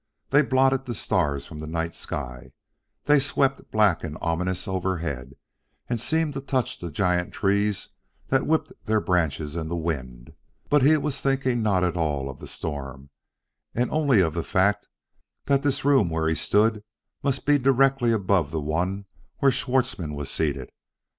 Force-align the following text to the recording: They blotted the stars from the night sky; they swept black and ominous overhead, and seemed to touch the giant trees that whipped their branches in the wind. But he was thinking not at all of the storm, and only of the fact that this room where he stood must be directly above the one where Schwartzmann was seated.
They 0.29 0.41
blotted 0.41 0.85
the 0.87 0.95
stars 0.95 1.45
from 1.45 1.59
the 1.59 1.67
night 1.67 1.93
sky; 1.93 2.53
they 3.03 3.19
swept 3.19 3.69
black 3.69 4.03
and 4.03 4.17
ominous 4.19 4.67
overhead, 4.67 5.35
and 5.87 5.99
seemed 5.99 6.33
to 6.33 6.41
touch 6.41 6.79
the 6.79 6.89
giant 6.89 7.33
trees 7.33 7.89
that 8.29 8.47
whipped 8.47 8.73
their 8.85 8.99
branches 8.99 9.55
in 9.55 9.67
the 9.67 9.75
wind. 9.75 10.33
But 10.71 10.81
he 10.81 10.97
was 10.97 11.21
thinking 11.21 11.61
not 11.61 11.83
at 11.83 11.95
all 11.95 12.31
of 12.31 12.39
the 12.39 12.47
storm, 12.47 13.11
and 13.75 13.91
only 13.91 14.21
of 14.21 14.33
the 14.33 14.41
fact 14.41 14.87
that 15.45 15.61
this 15.61 15.85
room 15.85 16.09
where 16.09 16.27
he 16.27 16.33
stood 16.33 16.83
must 17.21 17.45
be 17.45 17.59
directly 17.59 18.11
above 18.11 18.49
the 18.49 18.59
one 18.59 19.05
where 19.37 19.51
Schwartzmann 19.51 20.15
was 20.15 20.31
seated. 20.31 20.71